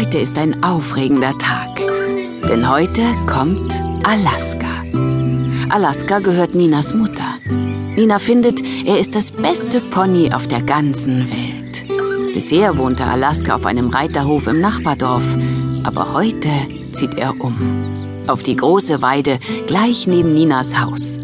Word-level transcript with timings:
Heute 0.00 0.16
ist 0.16 0.38
ein 0.38 0.64
aufregender 0.64 1.36
Tag, 1.36 1.78
denn 2.48 2.66
heute 2.66 3.02
kommt 3.26 3.70
Alaska. 4.02 4.82
Alaska 5.68 6.20
gehört 6.20 6.54
Ninas 6.54 6.94
Mutter. 6.94 7.34
Nina 7.44 8.18
findet, 8.18 8.62
er 8.86 8.98
ist 8.98 9.14
das 9.14 9.30
beste 9.30 9.78
Pony 9.82 10.32
auf 10.32 10.48
der 10.48 10.62
ganzen 10.62 11.30
Welt. 11.30 12.32
Bisher 12.32 12.78
wohnte 12.78 13.04
Alaska 13.04 13.56
auf 13.56 13.66
einem 13.66 13.90
Reiterhof 13.90 14.46
im 14.46 14.62
Nachbardorf, 14.62 15.36
aber 15.84 16.14
heute 16.14 16.48
zieht 16.94 17.18
er 17.18 17.38
um. 17.38 18.24
Auf 18.26 18.42
die 18.42 18.56
große 18.56 19.02
Weide 19.02 19.38
gleich 19.66 20.06
neben 20.06 20.32
Ninas 20.32 20.80
Haus. 20.80 21.18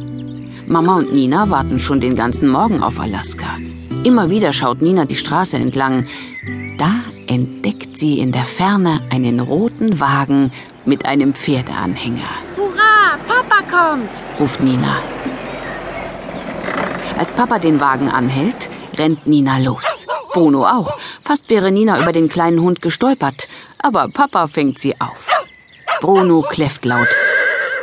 Mama 0.67 0.97
und 0.97 1.15
Nina 1.15 1.49
warten 1.49 1.81
schon 1.81 2.01
den 2.01 2.15
ganzen 2.15 2.51
Morgen 2.51 2.83
auf 2.83 3.01
Alaska. 3.01 3.57
Immer 4.05 4.29
wieder 4.29 4.53
schaut 4.53 4.83
Nina 4.83 5.07
die 5.07 5.17
Straße 5.17 5.57
entlang. 5.57 6.05
Da 6.77 6.91
entdeckt 7.37 7.99
sie 7.99 8.19
in 8.19 8.33
der 8.33 8.47
Ferne 8.47 9.03
einen 9.11 9.41
roten 9.41 10.01
Wagen 10.01 10.53
mit 10.87 11.05
einem 11.05 11.35
Pferdeanhänger. 11.35 12.33
Hurra, 12.57 13.19
Papa 13.29 13.61
kommt, 13.71 14.09
ruft 14.41 14.63
Nina. 14.63 14.97
Als 17.19 17.33
Papa 17.33 17.59
den 17.59 17.79
Wagen 17.79 18.09
anhält, 18.09 18.71
rennt 18.97 19.27
Nina 19.27 19.59
los. 19.59 20.07
Bruno 20.33 20.65
auch. 20.65 20.97
Fast 21.23 21.51
wäre 21.51 21.71
Nina 21.71 22.01
über 22.01 22.13
den 22.13 22.31
kleinen 22.31 22.63
Hund 22.63 22.81
gestolpert, 22.81 23.49
aber 23.77 24.09
Papa 24.09 24.49
fängt 24.49 24.79
sie 24.79 24.99
auf. 24.99 25.29
Bruno 26.01 26.41
kläfft 26.41 26.87
laut. 26.87 27.09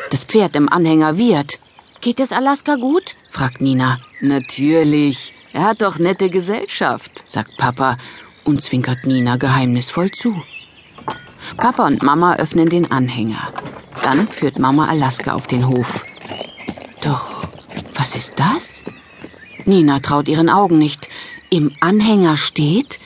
Das 0.10 0.24
Pferd 0.24 0.56
im 0.56 0.68
Anhänger 0.68 1.18
wiehert. 1.20 1.60
Geht 2.02 2.20
es 2.20 2.32
Alaska 2.32 2.76
gut? 2.76 3.16
fragt 3.30 3.62
Nina. 3.62 4.00
Natürlich. 4.20 5.36
Er 5.54 5.66
hat 5.66 5.84
doch 5.84 6.00
nette 6.00 6.32
Gesellschaft, 6.32 7.24
sagt 7.28 7.56
Papa 7.58 7.98
und 8.44 8.62
zwinkert 8.62 9.06
Nina 9.06 9.38
geheimnisvoll 9.38 10.12
zu. 10.12 10.42
Papa 11.58 11.86
und 11.88 12.04
Mama 12.04 12.36
öffnen 12.36 12.70
den 12.70 12.92
Anhänger. 12.92 13.54
Dann 14.02 14.28
führt 14.28 14.60
Mama 14.60 14.88
Alaska 14.88 15.34
auf 15.34 15.48
den 15.48 15.68
Hof. 15.68 16.06
Doch, 17.02 17.30
was 17.96 18.16
ist 18.16 18.34
das? 18.38 18.84
Nina 19.66 20.00
traut 20.00 20.28
ihren 20.28 20.50
Augen 20.50 20.78
nicht. 20.78 21.10
Im 21.50 21.72
Anhänger 21.80 22.38
steht 22.38 23.00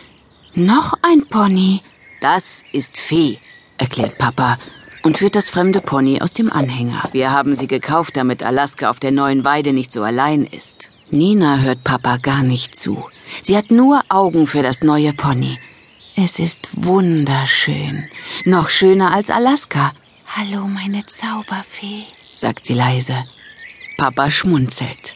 noch 0.53 0.93
ein 1.01 1.25
Pony. 1.27 1.81
Das 2.21 2.63
ist 2.71 2.97
Fee, 2.97 3.39
erklärt 3.77 4.17
Papa 4.17 4.57
und 5.03 5.17
führt 5.17 5.35
das 5.35 5.49
fremde 5.49 5.81
Pony 5.81 6.21
aus 6.21 6.33
dem 6.33 6.51
Anhänger. 6.51 7.09
Wir 7.11 7.31
haben 7.31 7.53
sie 7.53 7.67
gekauft, 7.67 8.17
damit 8.17 8.43
Alaska 8.43 8.89
auf 8.89 8.99
der 8.99 9.11
neuen 9.11 9.45
Weide 9.45 9.73
nicht 9.73 9.93
so 9.93 10.03
allein 10.03 10.45
ist. 10.45 10.89
Nina 11.09 11.59
hört 11.59 11.85
Papa 11.85 12.17
gar 12.17 12.43
nicht 12.43 12.75
zu. 12.75 13.05
Sie 13.41 13.55
hat 13.55 13.71
nur 13.71 14.03
Augen 14.09 14.45
für 14.45 14.61
das 14.61 14.81
neue 14.83 15.13
Pony. 15.13 15.57
Es 16.17 16.37
ist 16.37 16.67
wunderschön. 16.73 18.09
Noch 18.43 18.69
schöner 18.69 19.13
als 19.13 19.29
Alaska. 19.29 19.93
Hallo, 20.35 20.67
meine 20.67 21.05
Zauberfee, 21.05 22.03
sagt 22.33 22.65
sie 22.65 22.73
leise. 22.73 23.23
Papa 23.97 24.29
schmunzelt. 24.29 25.15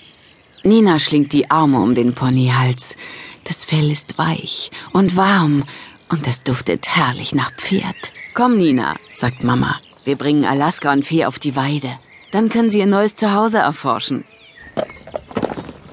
Nina 0.63 0.97
schlingt 0.97 1.33
die 1.33 1.51
Arme 1.51 1.81
um 1.81 1.93
den 1.93 2.15
Ponyhals. 2.15 2.95
Das 3.43 3.65
Fell 3.65 3.91
ist 3.91 4.17
weich 4.17 4.71
und 4.93 5.17
warm 5.17 5.65
und 6.07 6.25
es 6.25 6.41
duftet 6.41 6.87
herrlich 6.87 7.35
nach 7.35 7.51
Pferd. 7.55 8.13
Komm, 8.33 8.57
Nina, 8.57 8.95
sagt 9.11 9.43
Mama. 9.43 9.81
Wir 10.05 10.15
bringen 10.15 10.45
Alaska 10.45 10.93
und 10.93 11.05
Fee 11.05 11.25
auf 11.25 11.37
die 11.37 11.57
Weide. 11.57 11.99
Dann 12.31 12.47
können 12.47 12.69
sie 12.69 12.79
ihr 12.79 12.85
neues 12.85 13.15
Zuhause 13.15 13.57
erforschen. 13.57 14.23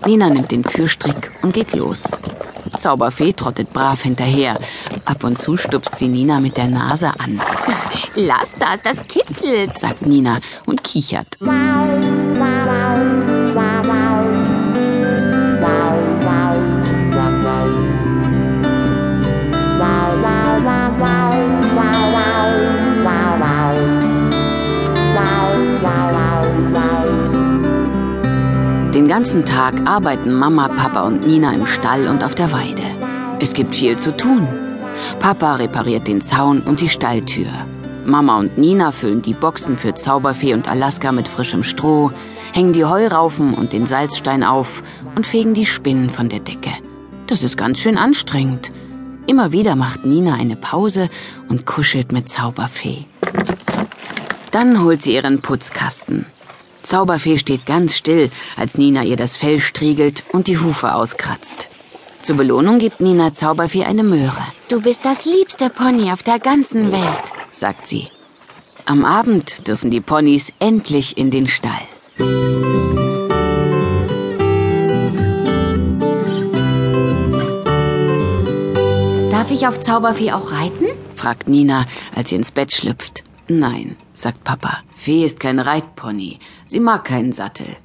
Nina 0.08 0.30
nimmt 0.30 0.50
den 0.50 0.64
Führstrick 0.64 1.30
und 1.42 1.52
geht 1.52 1.74
los. 1.74 2.02
Zauberfee 2.78 3.34
trottet 3.34 3.74
brav 3.74 4.00
hinterher. 4.00 4.58
Ab 5.04 5.22
und 5.22 5.38
zu 5.38 5.58
stupst 5.58 5.98
sie 5.98 6.08
Nina 6.08 6.40
mit 6.40 6.56
der 6.56 6.66
Nase 6.66 7.08
an. 7.20 7.38
Lass 8.14 8.48
das, 8.58 8.80
das 8.82 9.06
kitzelt, 9.06 9.78
sagt 9.78 10.06
Nina 10.06 10.38
und 10.64 10.82
kichert. 10.82 11.26
Den 29.08 29.14
ganzen 29.14 29.46
Tag 29.46 29.88
arbeiten 29.88 30.34
Mama, 30.34 30.68
Papa 30.68 31.00
und 31.06 31.26
Nina 31.26 31.54
im 31.54 31.64
Stall 31.64 32.08
und 32.08 32.22
auf 32.22 32.34
der 32.34 32.52
Weide. 32.52 32.82
Es 33.40 33.54
gibt 33.54 33.74
viel 33.74 33.96
zu 33.96 34.14
tun. 34.14 34.46
Papa 35.18 35.54
repariert 35.54 36.06
den 36.06 36.20
Zaun 36.20 36.60
und 36.60 36.82
die 36.82 36.90
Stalltür. 36.90 37.48
Mama 38.04 38.38
und 38.38 38.58
Nina 38.58 38.92
füllen 38.92 39.22
die 39.22 39.32
Boxen 39.32 39.78
für 39.78 39.94
Zauberfee 39.94 40.52
und 40.52 40.68
Alaska 40.68 41.10
mit 41.10 41.26
frischem 41.26 41.62
Stroh, 41.62 42.12
hängen 42.52 42.74
die 42.74 42.84
Heuraufen 42.84 43.54
und 43.54 43.72
den 43.72 43.86
Salzstein 43.86 44.44
auf 44.44 44.82
und 45.14 45.26
fegen 45.26 45.54
die 45.54 45.64
Spinnen 45.64 46.10
von 46.10 46.28
der 46.28 46.40
Decke. 46.40 46.72
Das 47.28 47.42
ist 47.42 47.56
ganz 47.56 47.78
schön 47.78 47.96
anstrengend. 47.96 48.72
Immer 49.26 49.52
wieder 49.52 49.74
macht 49.74 50.04
Nina 50.04 50.34
eine 50.34 50.56
Pause 50.56 51.08
und 51.48 51.64
kuschelt 51.64 52.12
mit 52.12 52.28
Zauberfee. 52.28 53.06
Dann 54.50 54.82
holt 54.82 55.02
sie 55.02 55.14
ihren 55.14 55.40
Putzkasten. 55.40 56.26
Zauberfee 56.88 57.36
steht 57.36 57.66
ganz 57.66 57.96
still, 57.98 58.30
als 58.56 58.78
Nina 58.78 59.04
ihr 59.04 59.16
das 59.16 59.36
Fell 59.36 59.60
striegelt 59.60 60.24
und 60.32 60.46
die 60.46 60.56
Hufe 60.56 60.94
auskratzt. 60.94 61.68
Zur 62.22 62.36
Belohnung 62.36 62.78
gibt 62.78 63.02
Nina 63.02 63.34
Zauberfee 63.34 63.84
eine 63.84 64.02
Möhre. 64.02 64.42
Du 64.68 64.80
bist 64.80 65.04
das 65.04 65.26
liebste 65.26 65.68
Pony 65.68 66.10
auf 66.12 66.22
der 66.22 66.38
ganzen 66.38 66.90
Welt, 66.90 67.24
sagt 67.52 67.88
sie. 67.88 68.08
Am 68.86 69.04
Abend 69.04 69.68
dürfen 69.68 69.90
die 69.90 70.00
Ponys 70.00 70.50
endlich 70.60 71.18
in 71.18 71.30
den 71.30 71.46
Stall. 71.46 71.72
Darf 79.30 79.50
ich 79.50 79.66
auf 79.66 79.78
Zauberfee 79.80 80.32
auch 80.32 80.52
reiten? 80.52 80.86
fragt 81.16 81.48
Nina, 81.48 81.84
als 82.14 82.30
sie 82.30 82.36
ins 82.36 82.50
Bett 82.50 82.72
schlüpft. 82.72 83.24
Nein, 83.48 83.96
sagt 84.14 84.44
Papa. 84.44 84.78
Fee 84.94 85.24
ist 85.24 85.40
kein 85.40 85.58
Reitpony. 85.58 86.38
Sie 86.66 86.80
mag 86.80 87.04
keinen 87.04 87.32
Sattel. 87.32 87.76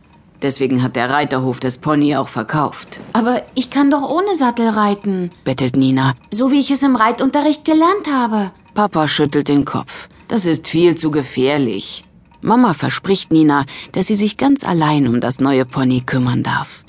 Deswegen 0.41 0.83
hat 0.83 0.97
der 0.97 1.09
Reiterhof 1.09 1.61
das 1.61 1.77
Pony 1.77 2.17
auch 2.17 2.27
verkauft. 2.27 2.99
Aber 3.13 3.43
ich 3.55 3.69
kann 3.69 3.89
doch 3.89 4.01
ohne 4.01 4.35
Sattel 4.35 4.67
reiten, 4.67 5.31
bettelt 5.45 5.77
Nina. 5.77 6.15
So 6.31 6.51
wie 6.51 6.59
ich 6.59 6.69
es 6.69 6.83
im 6.83 6.97
Reitunterricht 6.97 7.63
gelernt 7.63 8.07
habe. 8.11 8.51
Papa 8.73 9.07
schüttelt 9.07 9.47
den 9.47 9.63
Kopf. 9.63 10.09
Das 10.27 10.45
ist 10.45 10.67
viel 10.67 10.95
zu 10.95 11.11
gefährlich. 11.11 12.03
Mama 12.41 12.73
verspricht 12.73 13.31
Nina, 13.31 13.65
dass 13.93 14.07
sie 14.07 14.15
sich 14.15 14.35
ganz 14.35 14.65
allein 14.65 15.07
um 15.07 15.21
das 15.21 15.39
neue 15.39 15.63
Pony 15.63 16.01
kümmern 16.01 16.43
darf. 16.43 16.83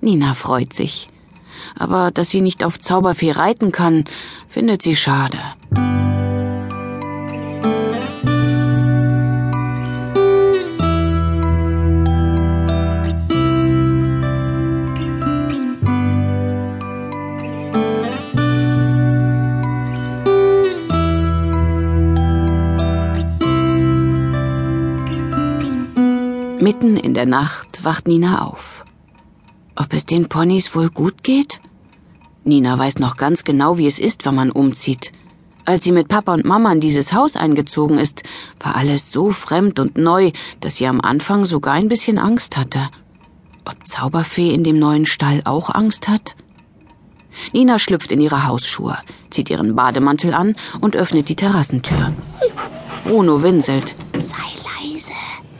Nina 0.00 0.32
freut 0.32 0.72
sich. 0.72 1.08
Aber 1.78 2.10
dass 2.10 2.30
sie 2.30 2.40
nicht 2.40 2.64
auf 2.64 2.80
Zauberfee 2.80 3.32
reiten 3.32 3.70
kann, 3.70 4.04
findet 4.48 4.80
sie 4.80 4.96
schade. 4.96 5.38
Mitten 26.64 26.96
in 26.96 27.12
der 27.12 27.26
Nacht 27.26 27.84
wacht 27.84 28.08
Nina 28.08 28.40
auf. 28.46 28.86
Ob 29.76 29.92
es 29.92 30.06
den 30.06 30.30
Ponys 30.30 30.74
wohl 30.74 30.88
gut 30.88 31.22
geht? 31.22 31.60
Nina 32.42 32.78
weiß 32.78 33.00
noch 33.00 33.18
ganz 33.18 33.44
genau, 33.44 33.76
wie 33.76 33.86
es 33.86 33.98
ist, 33.98 34.24
wenn 34.24 34.34
man 34.34 34.50
umzieht. 34.50 35.12
Als 35.66 35.84
sie 35.84 35.92
mit 35.92 36.08
Papa 36.08 36.32
und 36.32 36.46
Mama 36.46 36.72
in 36.72 36.80
dieses 36.80 37.12
Haus 37.12 37.36
eingezogen 37.36 37.98
ist, 37.98 38.22
war 38.60 38.76
alles 38.76 39.12
so 39.12 39.30
fremd 39.30 39.78
und 39.78 39.98
neu, 39.98 40.32
dass 40.60 40.76
sie 40.76 40.86
am 40.86 41.02
Anfang 41.02 41.44
sogar 41.44 41.74
ein 41.74 41.90
bisschen 41.90 42.16
Angst 42.16 42.56
hatte. 42.56 42.88
Ob 43.66 43.86
Zauberfee 43.86 44.54
in 44.54 44.64
dem 44.64 44.78
neuen 44.78 45.04
Stall 45.04 45.42
auch 45.44 45.68
Angst 45.68 46.08
hat? 46.08 46.34
Nina 47.52 47.78
schlüpft 47.78 48.10
in 48.10 48.22
ihre 48.22 48.46
Hausschuhe, 48.46 48.96
zieht 49.28 49.50
ihren 49.50 49.76
Bademantel 49.76 50.32
an 50.32 50.56
und 50.80 50.96
öffnet 50.96 51.28
die 51.28 51.36
Terrassentür. 51.36 52.14
Bruno 53.04 53.42
winselt. 53.42 53.94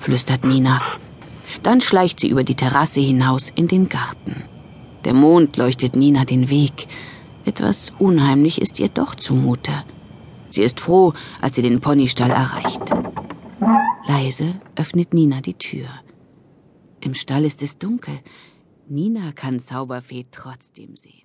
Flüstert 0.05 0.45
Nina. 0.45 0.83
Dann 1.63 1.81
schleicht 1.81 2.21
sie 2.21 2.29
über 2.29 2.45
die 2.45 2.55
Terrasse 2.55 3.01
hinaus 3.01 3.49
in 3.49 3.69
den 3.69 3.89
Garten. 3.89 4.43
Der 5.07 5.15
Mond 5.15 5.57
leuchtet 5.57 5.97
Nina 5.97 6.27
den 6.27 6.51
Weg. 6.51 6.89
Etwas 7.47 7.91
unheimlich 7.99 8.61
ist 8.61 8.79
ihr 8.79 8.91
doch 8.91 9.15
zumute. 9.15 9.73
Sie 10.51 10.61
ist 10.61 10.79
froh, 10.79 11.15
als 11.41 11.57
sie 11.57 11.63
den 11.63 11.81
Ponystall 11.81 12.33
erreicht. 12.33 12.83
Leise 14.07 14.61
öffnet 14.77 15.15
Nina 15.15 15.41
die 15.41 15.55
Tür. 15.55 15.89
Im 17.01 17.15
Stall 17.15 17.47
ist 17.47 17.63
es 17.63 17.79
dunkel. 17.79 18.21
Nina 18.87 19.33
kann 19.33 19.59
Zauberfee 19.59 20.27
trotzdem 20.31 20.97
sehen. 20.97 21.24